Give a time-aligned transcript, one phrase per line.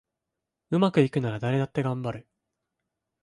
[0.71, 2.27] うまくいくなら誰だってがんばる